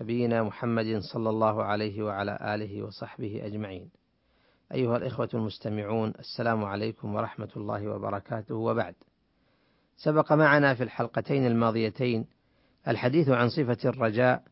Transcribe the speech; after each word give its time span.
نبينا 0.00 0.42
محمد 0.42 0.98
صلى 1.12 1.30
الله 1.30 1.62
عليه 1.62 2.02
وعلى 2.02 2.38
آله 2.54 2.82
وصحبه 2.82 3.40
أجمعين. 3.44 3.90
أيها 4.74 4.96
الإخوة 4.96 5.28
المستمعون 5.34 6.12
السلام 6.18 6.64
عليكم 6.64 7.14
ورحمة 7.14 7.48
الله 7.56 7.88
وبركاته 7.88 8.54
وبعد. 8.54 8.94
سبق 9.96 10.32
معنا 10.32 10.74
في 10.74 10.82
الحلقتين 10.82 11.46
الماضيتين 11.46 12.26
الحديث 12.88 13.28
عن 13.28 13.48
صفة 13.48 13.88
الرجاء 13.88 14.42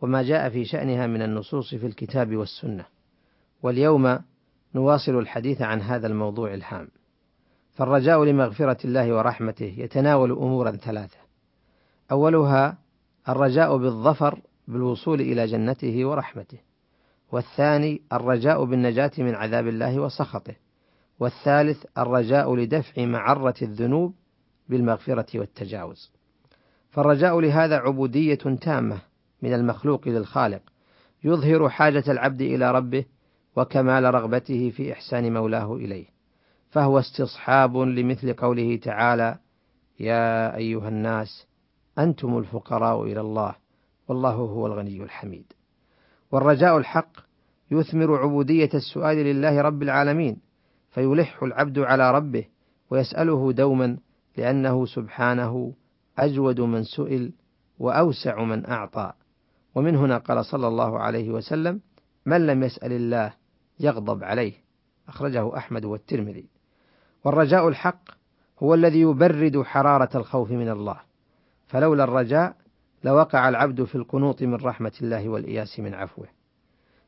وما 0.00 0.22
جاء 0.22 0.50
في 0.50 0.64
شأنها 0.64 1.06
من 1.06 1.22
النصوص 1.22 1.74
في 1.74 1.86
الكتاب 1.86 2.36
والسنة. 2.36 2.84
واليوم 3.62 4.18
نواصل 4.74 5.18
الحديث 5.18 5.62
عن 5.62 5.80
هذا 5.80 6.06
الموضوع 6.06 6.54
الهام. 6.54 6.88
فالرجاء 7.72 8.24
لمغفرة 8.24 8.86
الله 8.86 9.14
ورحمته 9.14 9.74
يتناول 9.78 10.32
أمورا 10.32 10.70
ثلاثة. 10.70 11.18
أولها 12.12 12.78
الرجاء 13.28 13.76
بالظفر 13.76 14.40
بالوصول 14.72 15.20
إلى 15.20 15.46
جنته 15.46 16.04
ورحمته. 16.04 16.58
والثاني 17.32 18.02
الرجاء 18.12 18.64
بالنجاة 18.64 19.10
من 19.18 19.34
عذاب 19.34 19.68
الله 19.68 20.00
وسخطه. 20.00 20.54
والثالث 21.20 21.84
الرجاء 21.98 22.56
لدفع 22.56 23.04
معرة 23.04 23.54
الذنوب 23.62 24.14
بالمغفرة 24.68 25.38
والتجاوز. 25.38 26.12
فالرجاء 26.90 27.40
لهذا 27.40 27.76
عبودية 27.76 28.34
تامة 28.60 28.98
من 29.42 29.54
المخلوق 29.54 30.08
للخالق، 30.08 30.62
يظهر 31.24 31.68
حاجة 31.68 32.04
العبد 32.08 32.40
إلى 32.40 32.72
ربه 32.72 33.04
وكمال 33.56 34.14
رغبته 34.14 34.70
في 34.70 34.92
إحسان 34.92 35.32
مولاه 35.32 35.76
إليه. 35.76 36.06
فهو 36.70 36.98
استصحاب 36.98 37.76
لمثل 37.76 38.32
قوله 38.32 38.76
تعالى: 38.76 39.38
يا 40.00 40.56
أيها 40.56 40.88
الناس 40.88 41.46
أنتم 41.98 42.38
الفقراء 42.38 43.02
إلى 43.02 43.20
الله 43.20 43.61
والله 44.12 44.34
هو 44.34 44.66
الغني 44.66 45.02
الحميد. 45.02 45.52
والرجاء 46.32 46.78
الحق 46.78 47.12
يثمر 47.70 48.16
عبودية 48.16 48.70
السؤال 48.74 49.16
لله 49.16 49.60
رب 49.60 49.82
العالمين، 49.82 50.36
فيلح 50.90 51.42
العبد 51.42 51.78
على 51.78 52.10
ربه 52.10 52.44
ويسأله 52.90 53.52
دوما 53.52 53.98
لأنه 54.36 54.86
سبحانه 54.86 55.72
أجود 56.18 56.60
من 56.60 56.82
سئل 56.84 57.32
وأوسع 57.78 58.44
من 58.44 58.66
أعطى. 58.66 59.12
ومن 59.74 59.96
هنا 59.96 60.18
قال 60.18 60.44
صلى 60.44 60.68
الله 60.68 60.98
عليه 60.98 61.30
وسلم: 61.30 61.80
من 62.26 62.46
لم 62.46 62.62
يسأل 62.62 62.92
الله 62.92 63.32
يغضب 63.80 64.24
عليه. 64.24 64.52
أخرجه 65.08 65.56
أحمد 65.56 65.84
والترمذي. 65.84 66.46
والرجاء 67.24 67.68
الحق 67.68 68.02
هو 68.62 68.74
الذي 68.74 69.00
يبرد 69.00 69.62
حرارة 69.62 70.16
الخوف 70.16 70.50
من 70.50 70.68
الله، 70.68 71.00
فلولا 71.66 72.04
الرجاء 72.04 72.61
لوقع 73.04 73.48
العبد 73.48 73.84
في 73.84 73.94
القنوط 73.94 74.42
من 74.42 74.54
رحمة 74.54 74.92
الله 75.02 75.28
والإياس 75.28 75.80
من 75.80 75.94
عفوه. 75.94 76.26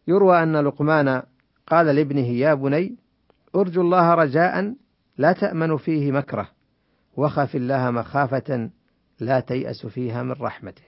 يروى 0.09 0.43
أن 0.43 0.57
لقمان 0.57 1.23
قال 1.67 1.87
لابنه 1.87 2.29
يا 2.29 2.55
بني 2.55 2.97
أرجو 3.57 3.83
الله 3.83 4.15
رجاء 4.15 4.75
لا 5.19 5.33
تأمن 5.33 5.77
فيه 5.77 6.13
مكره، 6.13 6.49
وخف 7.17 7.57
الله 7.57 7.91
مخافة 7.91 8.71
لا 9.21 9.41
تيأس 9.41 9.87
فيها 9.87 10.23
من 10.23 10.33
رحمته. 10.33 10.83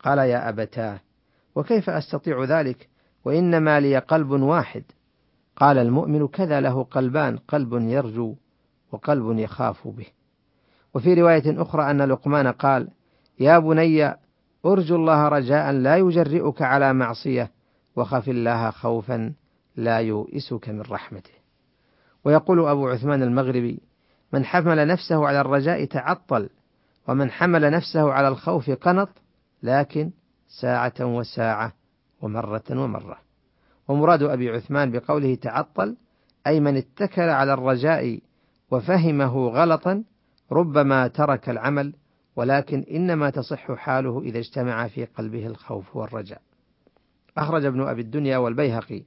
قال 0.00 0.18
يا 0.18 0.48
أبتاه 0.48 1.00
وكيف 1.54 1.90
أستطيع 1.90 2.44
ذلك 2.44 2.88
وإنما 3.24 3.80
لي 3.80 3.98
قلب 3.98 4.30
واحد 4.30 4.84
قال 5.56 5.78
المؤمن 5.78 6.28
كذا 6.28 6.60
له 6.60 6.82
قلبان 6.82 7.36
قلب 7.36 7.72
يرجو 7.72 8.34
وقلب 8.92 9.38
يخاف 9.38 9.88
به 9.88 10.06
وفي 10.94 11.14
رواية 11.14 11.62
أخرى 11.62 11.90
أن 11.90 12.02
لقمان 12.02 12.46
قال 12.46 12.88
يا 13.40 13.58
بني 13.58 14.14
أرجو 14.66 14.96
الله 14.96 15.28
رجاء 15.28 15.72
لا 15.72 15.96
يجرئك 15.96 16.62
على 16.62 16.92
معصية 16.92 17.50
وخف 17.96 18.28
الله 18.28 18.70
خوفا 18.70 19.32
لا 19.76 19.98
يؤسك 19.98 20.68
من 20.68 20.80
رحمته. 20.80 21.30
ويقول 22.24 22.68
أبو 22.68 22.88
عثمان 22.88 23.22
المغربي 23.22 23.80
من 24.32 24.44
حمل 24.44 24.86
نفسه 24.86 25.26
على 25.26 25.40
الرجاء 25.40 25.84
تعطل 25.84 26.48
ومن 27.08 27.30
حمل 27.30 27.70
نفسه 27.70 28.12
على 28.12 28.28
الخوف 28.28 28.70
قنط 28.70 29.08
لكن 29.62 30.10
ساعة 30.60 30.94
وساعة 31.00 31.72
ومرة 32.22 32.64
ومرة. 32.70 33.18
ومراد 33.88 34.22
أبي 34.22 34.50
عثمان 34.50 34.90
بقوله 34.90 35.34
تعطل 35.34 35.96
أي 36.46 36.60
من 36.60 36.76
اتكل 36.76 37.28
على 37.28 37.52
الرجاء 37.52 38.20
وفهمه 38.70 39.48
غلطا 39.48 40.04
ربما 40.52 41.08
ترك 41.08 41.48
العمل 41.48 41.92
ولكن 42.36 42.84
إنما 42.90 43.30
تصح 43.30 43.72
حاله 43.72 44.20
إذا 44.22 44.38
اجتمع 44.38 44.88
في 44.88 45.04
قلبه 45.04 45.46
الخوف 45.46 45.96
والرجاء. 45.96 46.40
أخرج 47.38 47.64
ابن 47.64 47.88
أبي 47.88 48.00
الدنيا 48.00 48.38
والبيهقي 48.38 49.02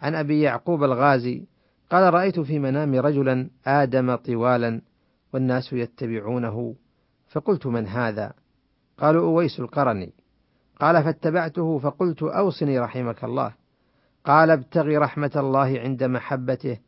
عن 0.00 0.14
أبي 0.14 0.40
يعقوب 0.40 0.84
الغازي 0.84 1.46
قال 1.90 2.14
رأيت 2.14 2.40
في 2.40 2.58
منامي 2.58 3.00
رجلا 3.00 3.50
آدم 3.66 4.14
طوالا 4.14 4.80
والناس 5.32 5.72
يتبعونه 5.72 6.74
فقلت 7.28 7.66
من 7.66 7.86
هذا؟ 7.86 8.32
قالوا 8.98 9.26
أويس 9.26 9.60
القرني 9.60 10.12
قال 10.80 11.04
فاتبعته 11.04 11.78
فقلت 11.78 12.22
أوصني 12.22 12.78
رحمك 12.78 13.24
الله 13.24 13.54
قال 14.24 14.50
ابتغ 14.50 14.98
رحمة 14.98 15.32
الله 15.36 15.80
عند 15.80 16.04
محبته 16.04 16.78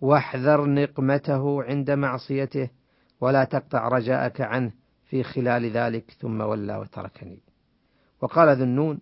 واحذر 0.00 0.66
نقمته 0.66 1.62
عند 1.62 1.90
معصيته 1.90 2.68
ولا 3.20 3.44
تقطع 3.44 3.88
رجاءك 3.88 4.40
عنه 4.40 4.72
في 5.10 5.22
خلال 5.22 5.70
ذلك 5.70 6.10
ثم 6.10 6.40
ولى 6.40 6.76
وتركني. 6.76 7.42
وقال 8.20 8.56
ذو 8.56 8.64
النون 8.64 8.98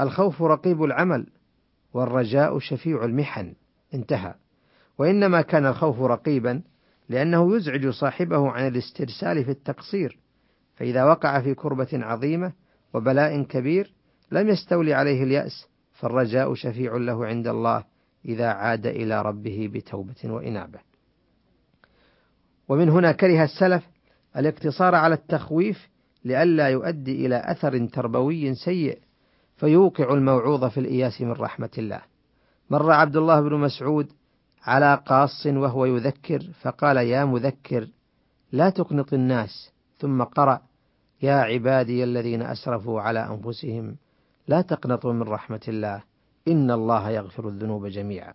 الخوف 0.00 0.42
رقيب 0.42 0.82
العمل 0.82 1.26
والرجاء 1.94 2.58
شفيع 2.58 3.04
المحن. 3.04 3.54
انتهى. 3.94 4.34
وإنما 4.98 5.42
كان 5.42 5.66
الخوف 5.66 6.00
رقيبا 6.00 6.62
لأنه 7.08 7.56
يزعج 7.56 7.88
صاحبه 7.88 8.50
عن 8.50 8.66
الاسترسال 8.66 9.44
في 9.44 9.50
التقصير 9.50 10.18
فإذا 10.76 11.04
وقع 11.04 11.40
في 11.40 11.54
كربة 11.54 11.88
عظيمة 11.92 12.52
وبلاء 12.94 13.42
كبير 13.42 13.92
لم 14.32 14.48
يستولي 14.48 14.94
عليه 14.94 15.22
اليأس 15.22 15.68
فالرجاء 15.92 16.54
شفيع 16.54 16.96
له 16.96 17.26
عند 17.26 17.46
الله 17.46 17.84
إذا 18.24 18.46
عاد 18.48 18.86
إلى 18.86 19.22
ربه 19.22 19.70
بتوبة 19.72 20.16
وإنابة. 20.24 20.78
ومن 22.68 22.88
هنا 22.88 23.12
كره 23.12 23.44
السلف 23.44 23.84
الاقتصار 24.38 24.94
على 24.94 25.14
التخويف 25.14 25.88
لئلا 26.24 26.68
يؤدي 26.68 27.26
إلى 27.26 27.42
أثر 27.44 27.86
تربوي 27.86 28.54
سيء 28.54 28.98
فيوقع 29.56 30.14
الموعوظ 30.14 30.64
في 30.64 30.80
الإياس 30.80 31.20
من 31.20 31.32
رحمة 31.32 31.70
الله. 31.78 32.00
مر 32.70 32.92
عبد 32.92 33.16
الله 33.16 33.40
بن 33.40 33.54
مسعود 33.54 34.12
على 34.62 35.02
قاص 35.06 35.46
وهو 35.46 35.84
يذكر 35.84 36.40
فقال 36.60 36.96
يا 36.96 37.24
مذكر 37.24 37.88
لا 38.52 38.70
تقنط 38.70 39.12
الناس. 39.12 39.72
ثم 39.98 40.22
قرأ 40.22 40.60
يا 41.22 41.34
عبادي 41.34 42.04
الذين 42.04 42.42
أسرفوا 42.42 43.00
على 43.00 43.28
أنفسهم 43.28 43.96
لا 44.48 44.60
تقنطوا 44.60 45.12
من 45.12 45.22
رحمة 45.22 45.60
الله. 45.68 46.02
إن 46.48 46.70
الله 46.70 47.10
يغفر 47.10 47.48
الذنوب 47.48 47.86
جميعا. 47.86 48.32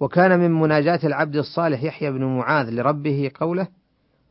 وكان 0.00 0.40
من 0.40 0.50
مناجاة 0.50 1.00
العبد 1.04 1.36
الصالح 1.36 1.82
يحيى 1.82 2.10
بن 2.10 2.24
معاذ 2.24 2.70
لربه 2.70 3.30
قوله 3.34 3.66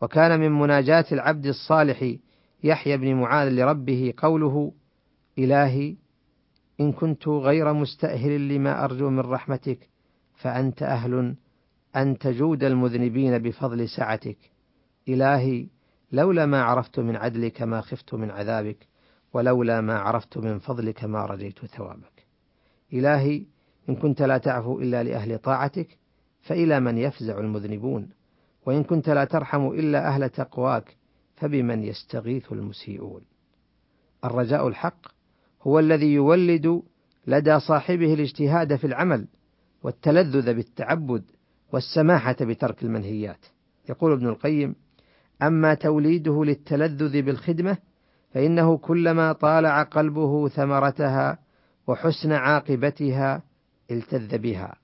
وكان 0.01 0.39
من 0.39 0.51
مناجاة 0.51 1.05
العبد 1.11 1.45
الصالح 1.45 2.15
يحيى 2.63 2.97
بن 2.97 3.13
معاذ 3.13 3.49
لربه 3.49 4.13
قوله 4.17 4.73
إلهي 5.37 5.95
إن 6.79 6.91
كنت 6.91 7.27
غير 7.27 7.73
مستأهل 7.73 8.47
لما 8.47 8.85
أرجو 8.85 9.09
من 9.09 9.19
رحمتك 9.19 9.89
فأنت 10.35 10.83
أهل 10.83 11.35
أن 11.95 12.17
تجود 12.17 12.63
المذنبين 12.63 13.37
بفضل 13.37 13.89
سعتك. 13.89 14.37
إلهي 15.07 15.67
لولا 16.11 16.45
ما 16.45 16.61
عرفت 16.61 16.99
من 16.99 17.15
عدلك 17.15 17.61
ما 17.61 17.81
خفت 17.81 18.13
من 18.13 18.31
عذابك 18.31 18.87
ولولا 19.33 19.81
ما 19.81 19.99
عرفت 19.99 20.37
من 20.37 20.59
فضلك 20.59 21.03
ما 21.03 21.25
رجيت 21.25 21.65
ثوابك. 21.65 22.25
إلهي 22.93 23.45
إن 23.89 23.95
كنت 23.95 24.21
لا 24.21 24.37
تعفو 24.37 24.79
إلا 24.79 25.03
لأهل 25.03 25.37
طاعتك 25.37 25.97
فإلى 26.41 26.79
من 26.79 26.97
يفزع 26.97 27.39
المذنبون. 27.39 28.09
وإن 28.65 28.83
كنت 28.83 29.09
لا 29.09 29.25
ترحم 29.25 29.67
إلا 29.67 30.07
أهل 30.07 30.29
تقواك 30.29 30.95
فبمن 31.35 31.83
يستغيث 31.83 32.51
المسيئون؟ 32.51 33.21
الرجاء 34.25 34.67
الحق 34.67 35.07
هو 35.61 35.79
الذي 35.79 36.13
يولد 36.13 36.81
لدى 37.27 37.59
صاحبه 37.59 38.13
الاجتهاد 38.13 38.75
في 38.75 38.87
العمل 38.87 39.27
والتلذذ 39.83 40.53
بالتعبد 40.53 41.23
والسماحة 41.73 42.35
بترك 42.41 42.83
المنهيات. 42.83 43.45
يقول 43.89 44.11
ابن 44.11 44.27
القيم 44.27 44.75
أما 45.41 45.73
توليده 45.73 46.45
للتلذذ 46.45 47.21
بالخدمة 47.21 47.77
فإنه 48.33 48.77
كلما 48.77 49.33
طالع 49.33 49.83
قلبه 49.83 50.47
ثمرتها 50.47 51.37
وحسن 51.87 52.31
عاقبتها 52.31 53.43
التذ 53.91 54.37
بها. 54.37 54.75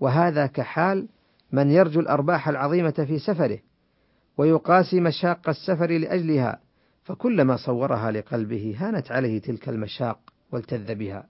وهذا 0.00 0.46
كحال 0.46 1.08
من 1.52 1.70
يرجو 1.70 2.00
الأرباح 2.00 2.48
العظيمة 2.48 2.90
في 2.90 3.18
سفره 3.18 3.58
ويقاسي 4.38 5.00
مشاق 5.00 5.48
السفر 5.48 5.90
لأجلها 5.90 6.60
فكلما 7.04 7.56
صورها 7.56 8.10
لقلبه 8.10 8.74
هانت 8.78 9.12
عليه 9.12 9.40
تلك 9.40 9.68
المشاق 9.68 10.18
والتذ 10.52 10.94
بها. 10.94 11.26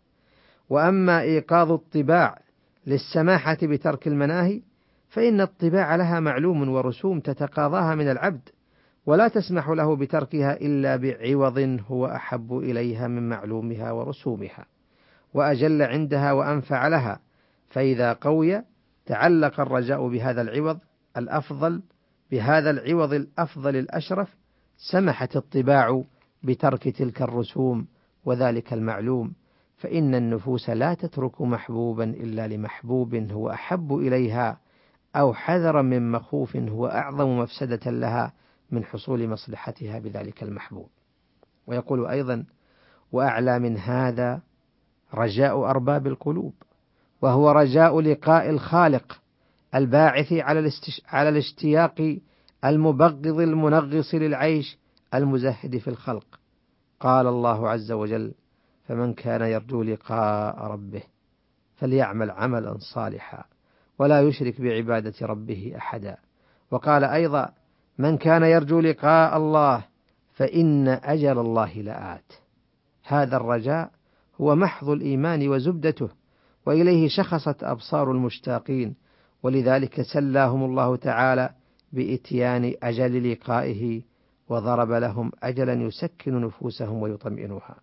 وأما 0.71 1.21
إيقاظ 1.21 1.73
الطباع 1.73 2.39
للسماحة 2.87 3.59
بترك 3.63 4.07
المناهي 4.07 4.63
فإن 5.09 5.41
الطباع 5.41 5.97
لها 5.97 6.21
معلوم 6.21 6.69
ورسوم 6.69 7.21
تتقاضاها 7.21 7.95
من 7.95 8.11
العبد 8.11 8.49
ولا 9.07 9.29
تسمح 9.29 9.69
له 9.69 9.97
بتركها 9.97 10.61
إلا 10.61 10.97
بعوض 10.97 11.81
هو 11.89 12.07
أحب 12.07 12.59
إليها 12.59 13.09
من 13.09 13.29
معلومها 13.29 13.93
ورسومها. 13.93 14.67
وأجل 15.35 15.83
عندها 15.83 16.33
وأنفع 16.33 16.89
لها 16.89 17.21
فإذا 17.69 18.13
قوي 18.13 18.63
تعلق 19.07 19.61
الرجاء 19.61 20.09
بهذا 20.09 20.43
العوض 20.43 20.79
الأفضل 21.17 21.83
بهذا 22.31 22.71
العوض 22.71 23.13
الأفضل 23.13 23.77
الأشرف 23.77 24.37
سمحت 24.77 25.37
الطباع 25.37 26.03
بترك 26.43 26.89
تلك 26.89 27.23
الرسوم 27.23 27.87
وذلك 28.25 28.73
المعلوم 28.73 29.33
فإن 29.77 30.15
النفوس 30.15 30.71
لا 30.71 30.95
تترك 30.95 31.41
محبوبا 31.41 32.05
إلا 32.05 32.49
لمحبوب 32.49 33.15
هو 33.15 33.51
أحب 33.51 33.93
إليها 33.95 34.59
أو 35.17 35.35
حذرا 35.35 35.83
من 35.83 36.11
مخوف 36.11 36.57
هو 36.57 36.87
أعظم 36.87 37.39
مفسدة 37.39 37.91
لها 37.91 38.33
من 38.71 38.85
حصول 38.85 39.29
مصلحتها 39.29 39.99
بذلك 39.99 40.43
المحبوب. 40.43 40.89
ويقول 41.67 42.07
أيضا: 42.07 42.45
وأعلى 43.13 43.59
من 43.59 43.77
هذا 43.77 44.41
رجاء 45.15 45.65
أرباب 45.65 46.07
القلوب، 46.07 46.55
وهو 47.23 47.51
رجاء 47.51 48.01
لقاء 48.01 48.51
الخالق 48.51 49.21
الباعث 49.75 50.33
على 50.33 50.71
على 51.09 51.29
الاشتياق 51.29 52.19
المبغض 52.65 53.27
المنغص 53.27 54.15
للعيش 54.15 54.79
المزهد 55.15 55.79
في 55.79 55.89
الخلق. 55.89 56.27
قال 57.01 57.27
الله 57.27 57.69
عز 57.69 57.93
وجل: 57.93 58.35
فمن 58.89 59.15
كان 59.15 59.43
يرجو 59.43 59.83
لقاء 59.83 60.59
ربه 60.59 61.03
فليعمل 61.77 62.31
عملا 62.31 62.77
صالحا 62.79 63.45
ولا 63.99 64.21
يشرك 64.21 64.61
بعبادة 64.61 65.27
ربه 65.27 65.73
أحدا 65.77 66.17
وقال 66.71 67.05
أيضا 67.05 67.53
من 67.99 68.17
كان 68.17 68.43
يرجو 68.43 68.81
لقاء 68.81 69.37
الله 69.37 69.85
فإن 70.33 70.89
أجل 70.89 71.39
الله 71.39 71.73
لآت 71.73 72.33
هذا 73.05 73.37
الرجاء 73.37 73.91
هو 74.41 74.55
محض 74.55 74.89
الإيمان 74.89 75.49
وزبدته. 75.49 76.22
وإليه 76.67 77.09
شخصت 77.09 77.65
أبصار 77.65 78.13
المشتاقين 78.13 78.95
ولذلك 79.43 80.03
سلاهم 80.03 80.65
الله 80.65 80.97
تعالى 80.97 81.51
بإتيان 81.93 82.75
أجل 82.83 83.33
لقائه 83.33 84.03
وضرب 84.49 84.91
لهم 84.91 85.33
أجلا 85.43 85.73
يسكن 85.73 86.41
نفوسهم 86.41 87.03
ويطمئنها. 87.03 87.77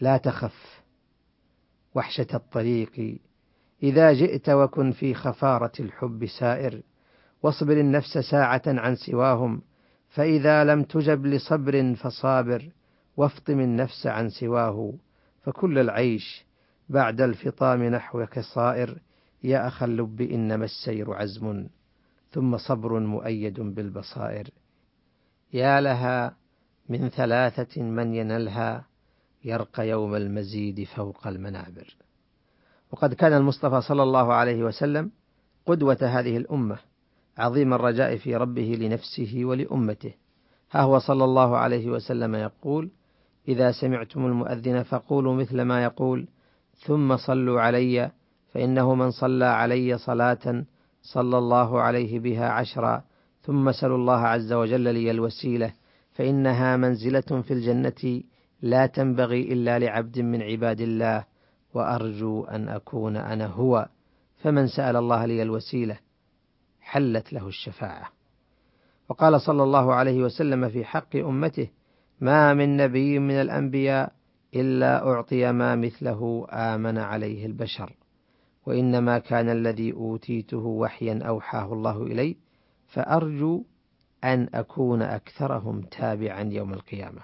لا 0.00 0.16
تخف 0.16 0.82
وحشة 1.94 2.26
الطريق 2.34 3.18
إذا 3.82 4.12
جئت 4.12 4.50
وكن 4.50 4.92
في 4.92 5.14
خفارة 5.14 5.72
الحب 5.80 6.26
سائر 6.26 6.82
واصبر 7.42 7.80
النفس 7.80 8.18
ساعة 8.18 8.62
عن 8.66 8.94
سواهم 8.94 9.62
فإذا 10.08 10.64
لم 10.64 10.82
تجب 10.82 11.26
لصبر 11.26 11.94
فصابر 11.94 12.68
وافطم 13.16 13.60
النفس 13.60 14.06
عن 14.06 14.28
سواه 14.28 14.92
فكل 15.42 15.78
العيش 15.78 16.44
بعد 16.88 17.20
الفطام 17.20 17.82
نحوك 17.82 18.38
صائر 18.38 18.98
يا 19.42 19.68
أخا 19.68 19.86
اللب 19.86 20.20
إنما 20.20 20.64
السير 20.64 21.12
عزم 21.12 21.66
ثم 22.30 22.56
صبر 22.56 23.00
مؤيد 23.00 23.60
بالبصائر. 23.60 24.50
يا 25.52 25.80
لها 25.80 26.36
من 26.88 27.08
ثلاثة 27.08 27.82
من 27.82 28.14
ينلها 28.14 28.84
يرقى 29.44 29.88
يوم 29.88 30.14
المزيد 30.14 30.84
فوق 30.84 31.26
المنابر. 31.26 31.96
وقد 32.92 33.14
كان 33.14 33.32
المصطفى 33.32 33.80
صلى 33.80 34.02
الله 34.02 34.32
عليه 34.32 34.64
وسلم 34.64 35.10
قدوة 35.66 35.98
هذه 36.02 36.36
الأمة 36.36 36.78
عظيم 37.38 37.74
الرجاء 37.74 38.16
في 38.16 38.36
ربه 38.36 38.76
لنفسه 38.80 39.40
ولأمته. 39.44 40.14
ها 40.70 40.80
هو 40.80 40.98
صلى 40.98 41.24
الله 41.24 41.56
عليه 41.56 41.90
وسلم 41.90 42.34
يقول 42.34 42.90
إذا 43.48 43.72
سمعتم 43.72 44.26
المؤذن 44.26 44.82
فقولوا 44.82 45.34
مثل 45.34 45.62
ما 45.62 45.84
يقول 45.84 46.28
ثم 46.86 47.16
صلوا 47.16 47.60
علي 47.60 48.10
فإنه 48.52 48.94
من 48.94 49.10
صلى 49.10 49.44
علي 49.44 49.98
صلاة 49.98 50.64
صلى 51.02 51.38
الله 51.38 51.80
عليه 51.80 52.18
بها 52.18 52.48
عشرا. 52.48 53.04
ثم 53.42 53.72
سلوا 53.72 53.96
الله 53.96 54.18
عز 54.18 54.52
وجل 54.52 54.94
لي 54.94 55.10
الوسيلة 55.10 55.72
فإنها 56.12 56.76
منزلة 56.76 57.42
في 57.42 57.50
الجنة 57.50 58.22
لا 58.62 58.86
تنبغي 58.86 59.52
إلا 59.52 59.78
لعبد 59.78 60.18
من 60.18 60.42
عباد 60.42 60.80
الله 60.80 61.24
وأرجو 61.74 62.44
أن 62.44 62.68
أكون 62.68 63.16
أنا 63.16 63.46
هو. 63.46 63.88
فمن 64.42 64.66
سأل 64.66 64.96
الله 64.96 65.26
لي 65.26 65.42
الوسيلة 65.42 65.98
حلت 66.80 67.32
له 67.32 67.48
الشفاعة. 67.48 68.08
وقال 69.08 69.40
صلى 69.40 69.62
الله 69.62 69.94
عليه 69.94 70.22
وسلم 70.22 70.68
في 70.68 70.84
حق 70.84 71.16
أمته 71.16 71.68
ما 72.20 72.54
من 72.54 72.76
نبي 72.76 73.18
من 73.18 73.34
الأنبياء 73.34 74.12
إلا 74.54 75.06
أعطي 75.06 75.52
ما 75.52 75.76
مثله 75.76 76.46
آمن 76.50 76.98
عليه 76.98 77.46
البشر 77.46 77.92
وإنما 78.66 79.18
كان 79.18 79.48
الذي 79.48 79.92
أوتيته 79.92 80.58
وحيا 80.58 81.22
أوحاه 81.22 81.72
الله 81.72 82.02
إلي 82.02 82.36
فأرجو 82.86 83.64
أن 84.24 84.48
أكون 84.54 85.02
أكثرهم 85.02 85.80
تابعا 85.80 86.42
يوم 86.42 86.72
القيامة 86.72 87.20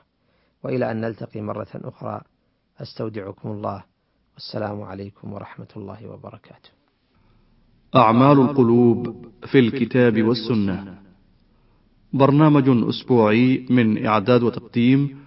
وإلى 0.65 0.91
أن 0.91 1.01
نلتقي 1.01 1.41
مرة 1.41 1.69
أخرى 1.75 2.21
أستودعكم 2.81 3.51
الله 3.51 3.85
والسلام 4.35 4.83
عليكم 4.83 5.33
ورحمة 5.33 5.69
الله 5.77 6.09
وبركاته. 6.09 6.71
أعمال 7.97 8.41
القلوب 8.41 9.27
في 9.47 9.59
الكتاب 9.59 10.23
والسنة. 10.23 10.99
برنامج 12.13 12.89
أسبوعي 12.89 13.67
من 13.71 14.07
إعداد 14.07 14.43
وتقديم 14.43 15.19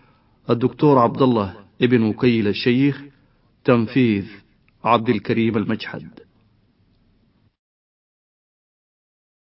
الدكتور 0.50 1.00
عبد 1.00 1.22
الله 1.22 1.61
ابن 1.82 2.04
وكيل 2.04 2.48
الشيخ 2.48 3.02
تنفيذ 3.66 4.26
عبد 4.84 5.10
الكريم 5.10 5.58
المجحد. 5.58 6.10